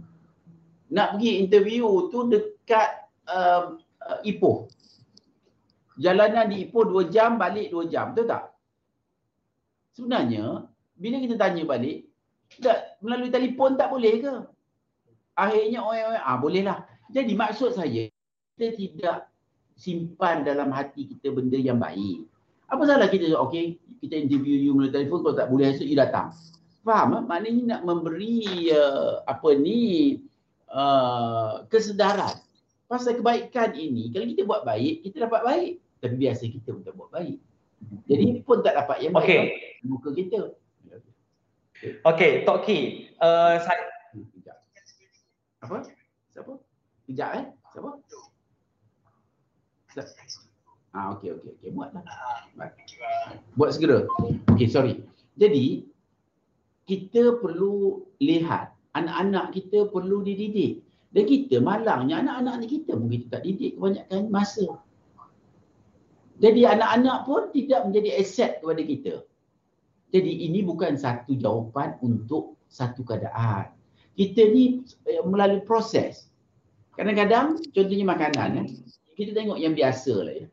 [0.88, 4.70] Nak pergi interview tu dekat um, uh, Ipoh.
[5.98, 8.14] Jalanan di Ipoh 2 jam, balik 2 jam.
[8.14, 8.54] Betul tak?
[9.98, 12.06] sebenarnya bila kita tanya balik,
[12.62, 14.34] tak melalui telefon tak boleh ke?
[15.34, 16.78] Akhirnya orang-orang, ah bolehlah.
[17.11, 18.06] Jadi maksud saya,
[18.54, 19.27] kita tidak
[19.78, 22.26] simpan dalam hati kita benda yang baik.
[22.66, 26.34] Apa salah kita, okay, kita interview you melalui telefon, kalau tak boleh esok you datang.
[26.82, 27.24] Faham?
[27.24, 30.18] Maknanya nak memberi uh, apa ni
[30.68, 32.36] uh, kesedaran.
[32.90, 35.72] Pasal kebaikan ini, kalau kita buat baik, kita dapat baik.
[36.02, 37.36] Tapi biasa kita pun tak buat baik.
[38.10, 39.24] Jadi pun tak dapat yang baik.
[39.24, 39.40] Okay.
[39.86, 40.40] Muka kita.
[42.02, 43.08] Okay, Tok Ki.
[43.22, 43.82] Uh, saya...
[45.62, 45.86] Apa?
[46.34, 46.52] Siapa?
[47.06, 47.44] Kejap eh?
[47.70, 47.90] Siapa?
[50.92, 51.68] Ah, okey, okey, okey.
[51.72, 52.05] Buatlah.
[53.57, 54.09] Buat segera.
[54.53, 55.01] Okey, sorry.
[55.37, 55.85] Jadi,
[56.88, 60.83] kita perlu lihat anak-anak kita perlu dididik.
[61.09, 64.66] Dan kita malangnya anak-anak ni kita pun kita tak didik kebanyakan masa.
[66.38, 69.14] Jadi anak-anak pun tidak menjadi aset kepada kita.
[70.12, 73.72] Jadi ini bukan satu jawapan untuk satu keadaan.
[74.16, 76.29] Kita ni eh, melalui proses.
[76.92, 78.68] Kadang-kadang contohnya makanan eh,
[79.18, 80.46] kita tengok yang biasa lah ya.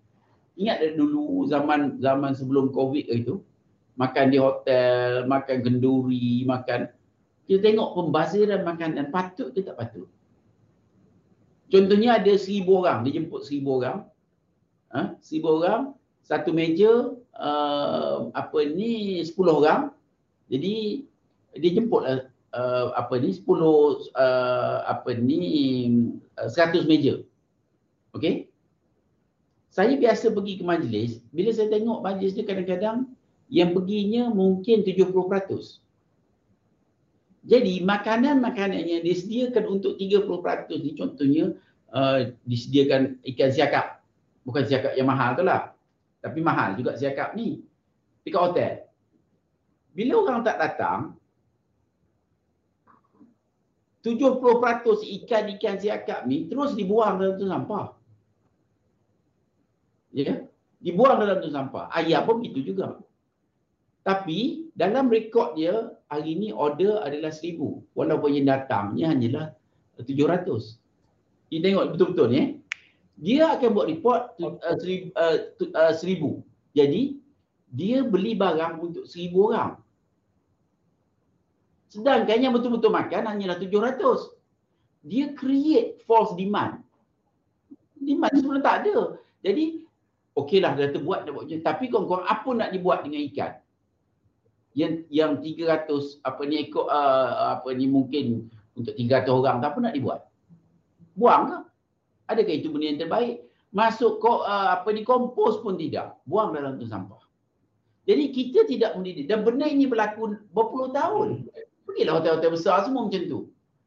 [0.57, 3.45] Ingat dari dulu zaman zaman sebelum Covid itu
[3.93, 6.89] makan di hotel, makan kenduri, makan
[7.45, 10.09] kita tengok pembaziran makanan patut ke tak patut.
[11.69, 14.09] Contohnya ada seribu orang, dia jemput seribu orang.
[14.89, 15.13] Ha?
[15.21, 15.93] Seribu orang,
[16.25, 19.93] satu meja, uh, apa ni sepuluh orang.
[20.49, 21.05] Jadi
[21.57, 25.41] dia jemputlah uh, apa ni sepuluh uh, apa ni
[26.37, 27.21] uh, seratus meja.
[28.17, 28.44] Okey.
[29.75, 33.11] Saya biasa pergi ke majlis, bila saya tengok majlis ni kadang-kadang
[33.51, 35.11] yang perginya mungkin 70%.
[37.43, 41.45] Jadi makanan-makanan yang disediakan untuk 30% ni contohnya
[41.91, 43.99] uh, disediakan ikan siakap.
[44.47, 45.75] Bukan siakap yang mahal tu lah.
[46.23, 47.59] Tapi mahal juga siakap ni.
[48.23, 48.73] Dekat hotel.
[49.91, 51.19] Bila orang tak datang,
[54.07, 54.39] 70%
[55.03, 57.94] ikan-ikan siakap ni terus dibuang dalam tu sampah.
[60.15, 60.47] Ya,
[60.79, 61.91] dibuang dalam tu sampah.
[61.91, 63.03] Ayam pun begitu juga.
[64.07, 67.83] Tapi dalam rekod dia, hari ni order adalah seribu.
[67.91, 69.45] Walaupun yang datangnya hanyalah
[69.99, 70.79] tujuh ratus.
[71.51, 72.37] Kita tengok betul-betul ni.
[72.39, 72.47] Eh
[73.15, 75.37] dia akan buat report uh, seribu, uh,
[75.71, 76.29] uh, seribu.
[76.75, 77.19] Jadi,
[77.71, 79.79] dia beli barang untuk seribu orang.
[81.87, 84.35] Sedangkan yang betul-betul makan hanyalah tujuh ratus.
[84.99, 86.83] Dia create false demand.
[87.95, 88.97] Demand sebenarnya tak ada.
[89.39, 89.87] Jadi,
[90.35, 91.47] okeylah dia kata buat, dia buat.
[91.47, 93.51] Tapi korang-korang apa nak dibuat dengan ikan?
[94.75, 99.79] Yang yang 300 apa ni ikut uh, apa ni mungkin untuk 300 orang tak apa
[99.79, 100.27] nak dibuat?
[101.15, 101.57] Buang ke?
[102.27, 103.47] Adakah itu benda yang terbaik?
[103.71, 106.19] Masuk ko, uh, apa ni kompos pun tidak.
[106.27, 107.23] Buang dalam tu sampah.
[108.05, 109.25] Jadi kita tidak mendidik.
[109.31, 111.49] Dan benda ini berlaku berpuluh tahun.
[111.87, 113.39] Pergilah hotel-hotel besar semua macam tu.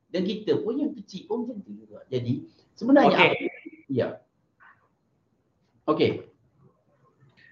[0.08, 2.00] Dan kita pun yang kecil pun macam tu juga.
[2.08, 3.28] Jadi sebenarnya okay.
[3.28, 3.46] apa?
[3.88, 4.08] Ya.
[5.88, 6.10] Okey.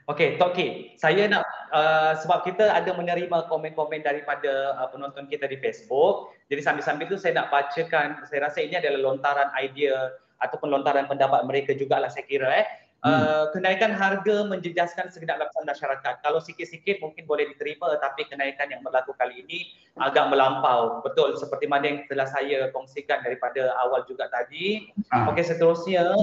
[0.06, 1.42] Okey, Tok Ki, saya nak
[1.74, 6.30] uh, sebab kita ada menerima komen-komen daripada uh, penonton kita di Facebook.
[6.46, 11.42] Jadi sambil-sambil tu saya nak bacakan, saya rasa ini adalah lontaran idea ataupun lontaran pendapat
[11.42, 12.66] mereka juga lah saya kira eh.
[13.02, 13.18] Hmm.
[13.18, 16.14] Uh, kenaikan harga menjejaskan segenap lapisan masyarakat.
[16.22, 21.02] Kalau sikit-sikit mungkin boleh diterima tapi kenaikan yang berlaku kali ini agak melampau.
[21.02, 24.86] Betul seperti mana yang telah saya kongsikan daripada awal juga tadi.
[25.10, 25.34] Ah.
[25.34, 26.14] Okey seterusnya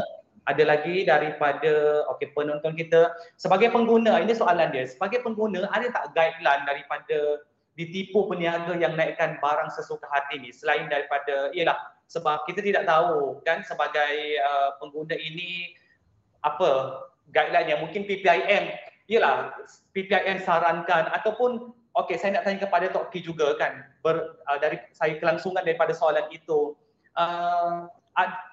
[0.43, 3.15] ada lagi daripada okey penonton kita.
[3.39, 4.83] Sebagai pengguna ini soalan dia.
[4.87, 10.51] Sebagai pengguna ada tak guideline daripada ditipu peniaga yang naikkan barang sesuka hati ni?
[10.51, 11.79] Selain daripada ialah
[12.11, 15.73] sebab kita tidak tahu kan sebagai uh, pengguna ini
[16.43, 17.01] apa
[17.31, 18.75] guideline yang mungkin PPIM
[19.07, 19.55] ialah
[19.95, 21.71] PPIM sarankan ataupun
[22.03, 25.95] okey saya nak tanya kepada Tok Ki juga kan ber, uh, dari saya kelangsungan daripada
[25.95, 26.75] soalan itu.
[27.15, 27.87] Uh,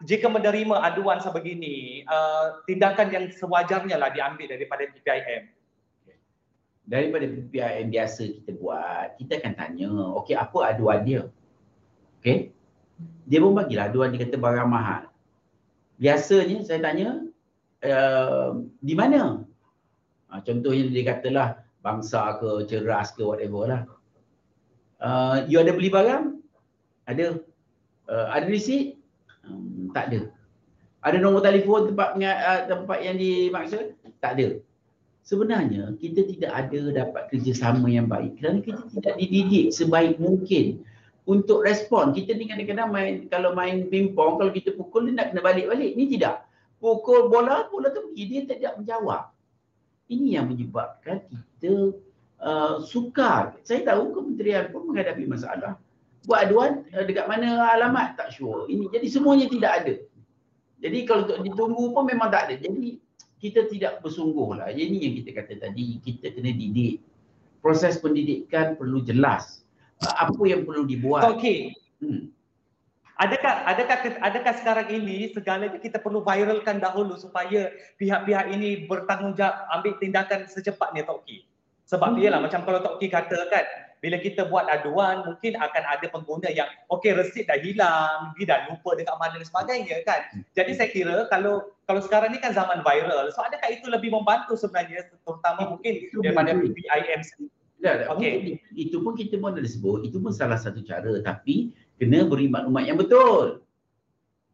[0.09, 5.53] jika menerima aduan sebegini uh, tindakan yang sewajarnya lah diambil daripada PPIM
[6.88, 9.90] daripada PPIM biasa kita buat kita akan tanya
[10.25, 11.23] okey apa aduan dia
[12.20, 12.57] okey
[13.27, 15.03] dia pun bagilah aduan dia kata barang mahal.
[16.01, 17.09] Biasanya saya tanya,
[17.85, 19.44] uh, di mana?
[20.33, 21.49] Uh, contohnya dia katalah
[21.85, 23.83] bangsa ke ceras ke whatever lah.
[25.01, 26.40] Uh, you ada beli barang?
[27.09, 27.40] Ada.
[28.11, 29.00] Uh, ada receipt?
[29.46, 30.20] Um, tak ada.
[31.00, 33.96] Ada nombor telefon tempat uh, tempat yang dimaksud?
[34.20, 34.61] Tak ada.
[35.24, 40.85] Sebenarnya kita tidak ada dapat kerjasama yang baik kerana kita tidak dididik sebaik mungkin
[41.29, 42.11] untuk respon.
[42.16, 45.94] Kita ni kadang-kadang main, kalau main pingpong, kalau kita pukul dia nak kena balik-balik.
[45.94, 46.44] Ni tidak.
[46.81, 48.24] Pukul bola, bola tu pergi.
[48.26, 49.31] Dia tidak menjawab.
[50.11, 51.94] Ini yang menyebabkan kita
[52.42, 53.61] uh, sukar.
[53.62, 55.79] Saya tahu kementerian pun menghadapi masalah.
[56.29, 58.69] Buat aduan uh, dekat mana alamat tak sure.
[58.69, 59.95] Ini jadi semuanya tidak ada.
[60.81, 62.55] Jadi kalau untuk ditunggu pun memang tak ada.
[62.61, 63.01] Jadi
[63.41, 64.69] kita tidak bersungguh lah.
[64.69, 67.01] Ini yang kita kata tadi, kita kena didik.
[67.61, 69.65] Proses pendidikan perlu jelas.
[70.01, 71.25] Uh, apa yang perlu dibuat.
[71.37, 71.77] Okey.
[72.01, 72.33] Hmm.
[73.21, 77.69] Adakah adakah adakah sekarang ini segalanya kita perlu viralkan dahulu supaya
[78.01, 81.45] pihak-pihak ini bertanggungjawab ambil tindakan secepatnya Toki?
[81.85, 82.21] Sebab hmm.
[82.25, 83.65] ialah macam kalau Toki kata kan
[84.01, 88.59] bila kita buat aduan mungkin akan ada pengguna yang okey resit dah hilang, dia dah
[88.73, 90.21] lupa dekat mana dan sebagainya kan.
[90.57, 94.57] Jadi saya kira kalau kalau sekarang ni kan zaman viral, so adakah itu lebih membantu
[94.57, 97.53] sebenarnya terutama mungkin daripada PIM sendiri?
[97.81, 98.61] Ya, okay.
[98.77, 102.85] itu pun kita pun ada sebut, itu pun salah satu cara tapi kena beri maklumat
[102.85, 103.65] yang betul.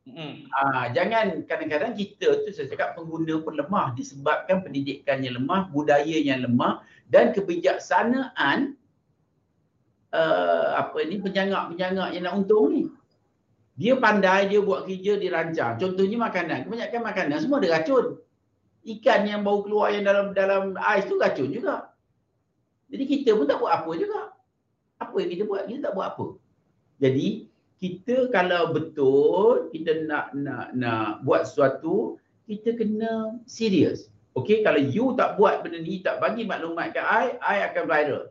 [0.06, 0.46] Hmm.
[0.54, 6.86] Ah, jangan kadang-kadang kita tu saya cakap pengguna pun lemah disebabkan pendidikannya lemah, budayanya lemah
[7.10, 8.78] dan kebijaksanaan
[10.12, 12.84] uh, apa ni penjangak-penjangak yang nak untung ni.
[13.76, 15.76] Dia pandai dia buat kerja dirancang.
[15.76, 18.16] Contohnya makanan, kebanyakan makanan semua ada racun.
[18.86, 21.92] Ikan yang bau keluar yang dalam dalam ais tu racun juga.
[22.88, 24.20] Jadi kita pun tak buat apa juga.
[24.96, 25.68] Apa yang kita buat?
[25.68, 26.26] Kita tak buat apa.
[27.02, 32.16] Jadi kita kalau betul kita nak nak nak buat sesuatu,
[32.48, 34.08] kita kena serius.
[34.36, 38.24] Okey, kalau you tak buat benda ni, tak bagi maklumat ke I, I akan viral.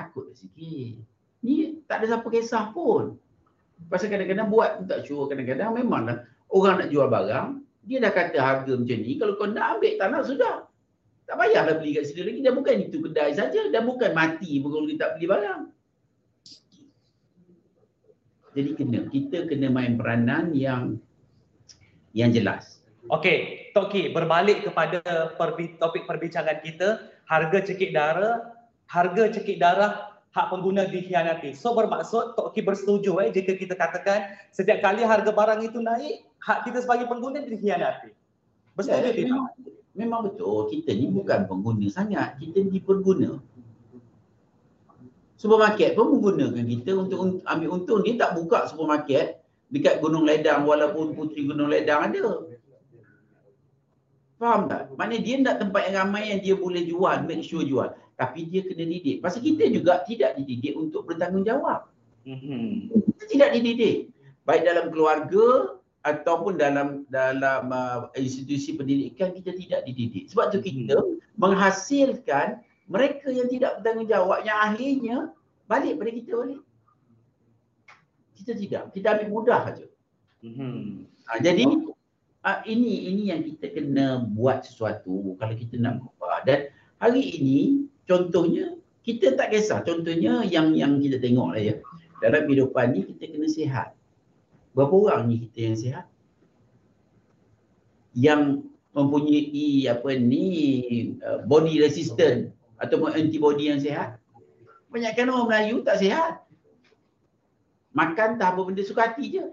[0.00, 0.96] Takut sikit.
[1.44, 3.20] Ni tak ada siapa kisah pun.
[3.92, 5.28] Pasal kadang-kadang buat pun tak sure.
[5.28, 9.20] Kadang-kadang memanglah orang nak jual barang, dia dah kata harga macam ni.
[9.20, 10.56] Kalau kau nak ambil tanah sudah.
[11.28, 12.40] Tak payahlah beli kat sini lagi.
[12.42, 13.60] Dah bukan itu kedai saja.
[13.68, 15.62] Dah bukan mati pun kalau kita tak beli barang.
[18.50, 20.98] Jadi kena kita kena main peranan yang
[22.10, 22.82] yang jelas.
[23.06, 25.00] Okey, Toki berbalik kepada
[25.38, 28.59] perbi, topik perbincangan kita, harga cekik darah,
[28.90, 31.54] harga cekik darah hak pengguna dikhianati.
[31.54, 36.66] So bermaksud Toki bersetuju eh jika kita katakan setiap kali harga barang itu naik, hak
[36.66, 38.10] kita sebagai pengguna dikhianati.
[38.74, 39.30] Bersetuju ya, tidak?
[39.30, 39.46] Memang,
[39.94, 43.38] memang betul, kita ni bukan pengguna sangat, kita ni pengguna
[45.40, 48.04] supermarket pun menggunakan kita untuk ambil untung.
[48.04, 49.40] Dia tak buka supermarket
[49.72, 52.44] dekat Gunung Ledang walaupun Puteri Gunung Ledang ada.
[54.40, 54.88] Faham tak?
[54.96, 57.92] Maknanya dia nak tempat yang ramai yang dia boleh jual, make sure jual.
[58.16, 59.20] Tapi dia kena didik.
[59.20, 61.84] Pasal kita juga tidak dididik untuk bertanggungjawab.
[62.24, 62.88] Mm-hmm.
[63.04, 63.96] Kita tidak dididik.
[64.48, 70.32] Baik dalam keluarga ataupun dalam dalam uh, institusi pendidikan kita tidak dididik.
[70.32, 71.36] Sebab tu kita mm-hmm.
[71.36, 75.16] menghasilkan mereka yang tidak bertanggungjawab yang akhirnya
[75.68, 76.62] balik pada kita balik.
[78.40, 78.82] Kita tidak.
[78.96, 79.86] Kita ambil mudah saja.
[80.40, 81.04] Hmm.
[81.28, 81.68] Ha, jadi
[82.44, 86.44] ha, ini ini yang kita kena buat sesuatu kalau kita nak berubah.
[86.44, 89.80] Dan hari ini contohnya kita tak kisah.
[89.84, 91.74] Contohnya yang yang kita tengok lah ya.
[92.20, 93.88] Dalam kehidupan ni kita kena sihat.
[94.76, 96.04] Berapa orang ni kita yang sihat?
[98.12, 98.42] Yang
[98.90, 100.44] mempunyai apa ni
[101.22, 104.18] uh, body resistant ataupun antibody yang sihat.
[104.90, 106.42] Banyakkan orang Melayu tak sihat.
[107.94, 109.44] Makan tak apa benda suka hati je.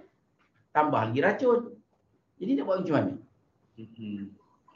[0.74, 1.77] Tambah lagi racun.
[2.38, 3.14] Jadi nak buat macam mana?
[3.78, 4.18] Mm-hmm.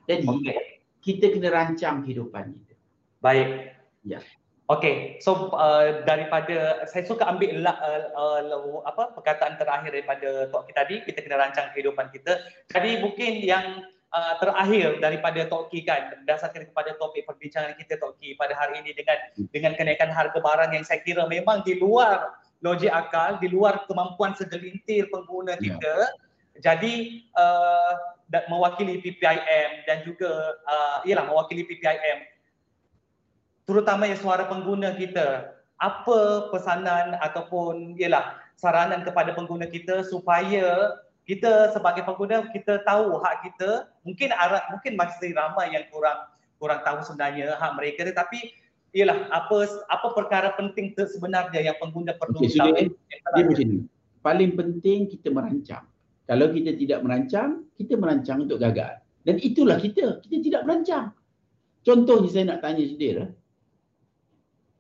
[0.10, 0.58] Jadi okay.
[1.02, 2.74] kita kena rancang kehidupan kita.
[3.22, 3.78] Baik.
[4.02, 4.20] Ya.
[4.72, 10.88] Okey, so uh, daripada saya suka ambil uh, uh, apa perkataan terakhir daripada tok kita
[10.88, 12.40] tadi, kita kena rancang kehidupan kita.
[12.72, 13.84] Jadi mungkin yang
[14.16, 19.18] uh, terakhir daripada Toki kan berdasarkan kepada topik perbincangan kita Toki pada hari ini dengan
[19.52, 22.32] dengan kenaikan harga barang yang saya kira memang di luar
[22.64, 25.68] logik akal, di luar kemampuan segelintir pengguna ya.
[25.68, 25.96] kita.
[26.08, 26.31] Yeah.
[26.60, 27.94] Jadi uh,
[28.48, 30.32] mewakili PPIM dan juga
[30.68, 32.28] uh, ialah mewakili PPIM
[33.68, 35.56] terutamanya suara pengguna kita.
[35.82, 43.50] Apa pesanan ataupun ialah saranan kepada pengguna kita supaya kita sebagai pengguna kita tahu hak
[43.50, 43.90] kita.
[44.06, 46.30] Mungkin arah mungkin masih ramai yang kurang
[46.62, 48.54] kurang tahu sebenarnya hak mereka tetapi
[48.94, 52.76] ialah apa apa perkara penting sebenarnya yang pengguna perlu okay, tahu?
[53.34, 53.78] Dia macam ni.
[54.22, 55.82] Paling penting kita merancang
[56.26, 61.06] kalau kita tidak merancang kita merancang untuk gagal dan itulah kita kita tidak merancang
[61.82, 63.26] contohnya saya nak tanya saudara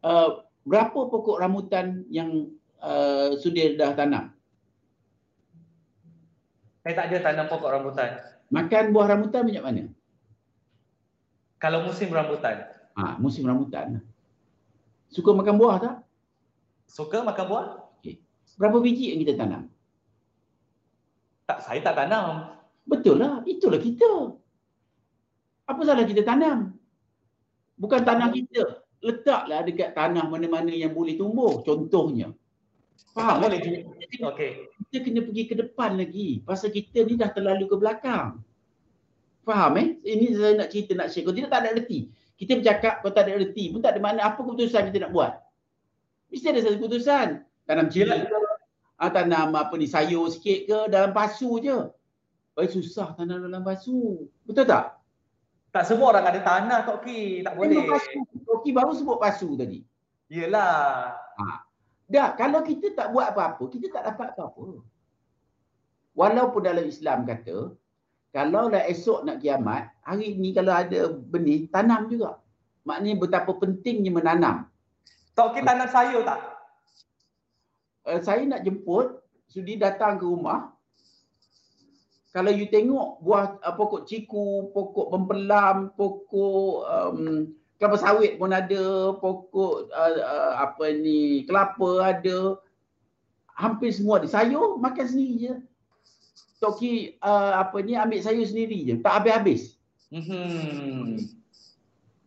[0.05, 0.29] uh,
[0.65, 2.49] berapa pokok rambutan yang
[2.81, 4.33] uh, sudah dah tanam
[6.81, 8.11] saya tak ada tanam pokok rambutan.
[8.49, 9.83] Makan buah rambutan banyak mana?
[11.61, 12.65] Kalau musim rambutan.
[12.97, 14.01] Ah, ha, musim rambutan.
[15.13, 15.95] Suka makan buah tak?
[16.89, 17.65] Suka makan buah?
[18.01, 18.17] Okay.
[18.57, 19.69] Berapa biji yang kita tanam?
[21.51, 22.47] Tak, saya tak tanam.
[22.87, 24.39] Betul lah, itulah kita.
[25.67, 26.79] Apa salah kita tanam?
[27.75, 28.79] Bukan tanam kita.
[29.01, 31.59] letaklah dekat tanah mana-mana yang boleh tumbuh.
[31.59, 32.31] Contohnya.
[33.11, 33.43] Faham?
[33.43, 33.83] Boleh.
[34.31, 34.71] Okey.
[34.87, 36.39] Kita kena pergi ke depan lagi.
[36.39, 38.39] Pasal kita ni dah terlalu ke belakang.
[39.43, 39.99] Faham eh?
[40.07, 41.27] Ini saya nak cerita, nak share.
[41.27, 42.07] Kalau tidak tak ada erti.
[42.39, 45.33] Kita bercakap kalau tak ada erti pun tak ada mana apa keputusan kita nak buat.
[46.31, 47.27] Mesti ada satu keputusan.
[47.67, 48.21] Tanam cili
[49.01, 51.89] ah, tanam apa ni, sayur sikit ke, dalam pasu je.
[52.61, 54.29] Eh, susah tanam dalam pasu.
[54.45, 55.01] Betul tak?
[55.71, 57.87] Tak semua orang ada tanah Tok Ki, tak boleh.
[57.87, 58.19] Pasu.
[58.43, 59.81] Tok Ki baru sebut pasu tadi.
[60.27, 61.15] Yelah.
[61.15, 61.45] Ha.
[62.11, 64.83] Dah, kalau kita tak buat apa-apa, kita tak dapat apa-apa.
[66.11, 67.71] Walaupun dalam Islam kata,
[68.35, 72.35] kalau lah esok nak kiamat, hari ni kalau ada benih, tanam juga.
[72.83, 74.67] Maknanya betapa pentingnya menanam.
[75.39, 76.60] Tok Ki tanam sayur tak?
[78.01, 80.73] Uh, saya nak jemput, sudi datang ke rumah,
[82.31, 89.11] kalau you tengok buah uh, pokok ciku, pokok pempelam, pokok um, kelapa sawit pun ada,
[89.19, 92.55] pokok uh, uh, apa ni, kelapa ada.
[93.51, 94.31] Hampir semua ada.
[94.31, 95.53] Sayur makan sendiri je.
[96.63, 98.95] Toki uh, apa ni ambil sayur sendiri je.
[99.03, 99.75] Tak habis-habis.
[100.07, 101.19] Hmm.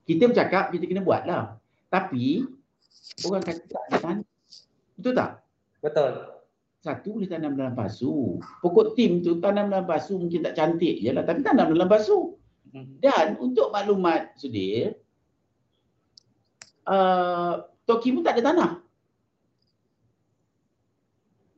[0.04, 1.56] Kita bercakap, kita kena buat lah.
[1.88, 2.44] Tapi,
[3.24, 4.20] orang kata tak ada
[5.00, 5.43] Betul tak?
[5.84, 6.12] Betul.
[6.80, 8.40] Satu boleh tanam dalam pasu.
[8.64, 11.24] Pokok tim tu tanam dalam pasu mungkin tak cantik je lah.
[11.28, 12.40] Tapi tanam dalam pasu.
[12.72, 12.96] Hmm.
[13.04, 14.96] Dan untuk maklumat Sudir,
[16.88, 18.70] uh, Toki pun tak ada tanah.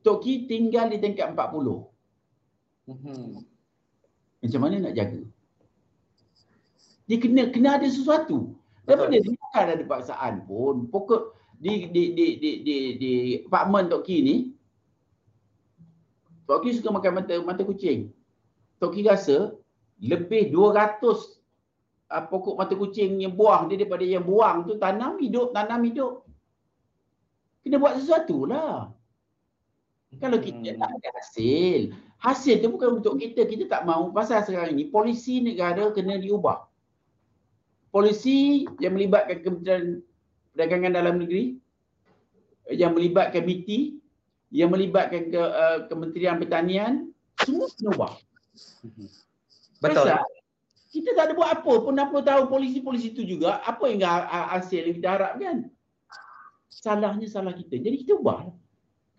[0.03, 1.87] Toki tinggal di tingkat 40.
[2.87, 3.43] Hmm.
[4.43, 5.23] Macam mana nak jaga?
[7.07, 8.55] Dia kena kena ada sesuatu.
[8.87, 10.87] Daripada dia bukan ada paksaan pun.
[10.87, 13.11] Pokok di di di di di, di
[13.45, 14.35] apartmen Toki ni,
[16.45, 18.13] Tok Ki suka makan mata, mata kucing.
[18.77, 19.57] Tok Ki rasa
[19.97, 21.17] lebih 200 uh,
[22.13, 26.23] ah, pokok mata kucing yang buah dia daripada yang buang tu tanam hidup, tanam hidup.
[27.65, 28.93] Kena buat sesuatu lah.
[30.23, 30.79] Kalau kita hmm.
[30.79, 31.91] nak ada hasil,
[32.23, 36.63] hasil tu bukan untuk kita, kita tak mahu pasal sekarang ini polisi negara kena diubah.
[37.91, 39.99] Polisi yang melibatkan Kementerian
[40.57, 41.53] Perdagangan Dalam Negeri,
[42.73, 44.01] yang melibatkan MITI,
[44.49, 47.13] yang melibatkan ke uh, Kementerian Pertanian
[47.45, 48.13] semua kena ubah.
[49.85, 50.09] Betul.
[50.09, 50.25] Pasal
[50.89, 54.01] kita tak ada buat apa pun 60 tahun polisi-polisi itu juga apa yang
[54.57, 55.55] hasil yang kita harapkan.
[56.73, 57.77] Salahnya salah kita.
[57.77, 58.49] Jadi kita ubah.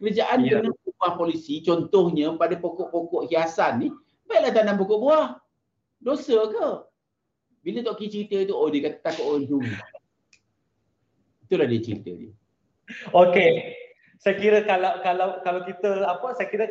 [0.03, 0.59] Kerajaan ya.
[0.59, 3.89] kena ubah polisi contohnya pada pokok-pokok hiasan ni
[4.27, 5.27] baiklah tanam pokok buah.
[6.03, 6.67] Dosa ke?
[7.63, 9.71] Bila Tok Ki cerita tu, oh dia kata takut orang curi.
[11.49, 12.33] Itulah dia cerita dia.
[13.17, 13.73] Okey.
[14.21, 16.69] Saya kira kalau kalau kalau kita apa saya kira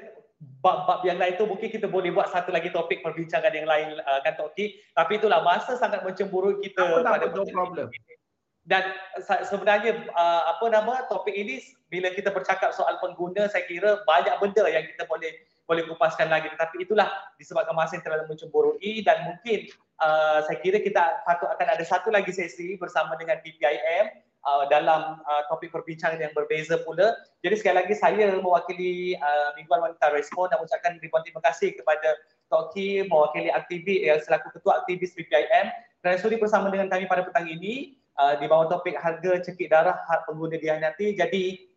[0.62, 4.22] bab-bab yang lain tu mungkin kita boleh buat satu lagi topik perbincangan yang lain uh,
[4.22, 4.54] kan Tok
[4.94, 7.90] tapi itulah masa sangat mencemburu kita apa pada no problem?
[8.68, 8.84] Dan
[9.48, 14.68] sebenarnya uh, apa nama topik ini bila kita bercakap soal pengguna saya kira banyak benda
[14.68, 15.32] yang kita boleh
[15.66, 16.52] boleh kupaskan lagi.
[16.52, 17.08] Tetapi itulah
[17.40, 19.72] disebabkan masa yang terlalu mencemburui dan mungkin
[20.04, 25.18] uh, saya kira kita patut akan ada satu lagi sesi bersama dengan PPIM uh, dalam
[25.24, 27.16] uh, topik perbincangan yang berbeza pula.
[27.42, 32.18] Jadi sekali lagi saya mewakili uh, Mingguan Wanita Respon dan mengucapkan ribuan terima kasih kepada
[32.48, 35.68] Toki mewakili aktivis yang selaku ketua aktivis PPIM
[36.00, 40.00] kerana sudi bersama dengan kami pada petang ini uh, di bawah topik harga cekik darah
[40.08, 41.12] hak pengguna dihanati.
[41.20, 41.68] Jadi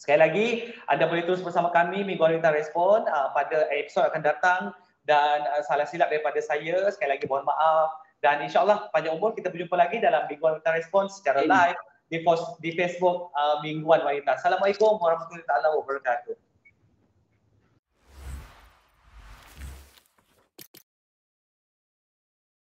[0.00, 0.46] sekali lagi
[0.88, 4.62] anda boleh terus bersama kami Mingguan Wanita Respon uh, pada episod akan datang
[5.04, 9.52] dan uh, salah silap daripada saya sekali lagi mohon maaf dan insyaAllah panjang umur kita
[9.52, 11.78] berjumpa lagi dalam Mingguan Wanita Respon secara live
[12.10, 12.18] di,
[12.58, 14.34] di Facebook uh, Mingguan Wanita.
[14.34, 15.46] Assalamualaikum warahmatullahi
[15.78, 16.47] wabarakatuh.